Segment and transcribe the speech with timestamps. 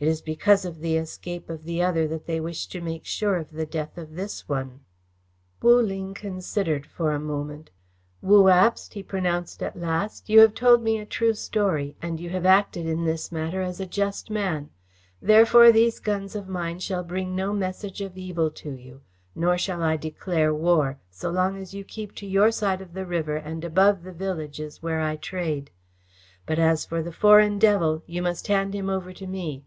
[0.00, 3.36] "It is because of the escape of the other that they wish to make sure
[3.36, 4.80] of the death of this one."
[5.60, 7.68] Wu Ling considered for a moment.
[8.22, 12.30] "Wu Abst," he pronounced at last, "you have told me a true story, and you
[12.30, 14.70] have acted in this matter as a just man.
[15.20, 19.02] Therefore these guns of mine shall bring no message of evil to you,
[19.34, 23.04] nor shall I declare war, so long as you keep to your side of the
[23.04, 25.70] river and above the villages where I trade.
[26.46, 29.66] But as for the foreign devil, you must hand him over to me."